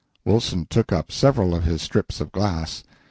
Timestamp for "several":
1.11-1.53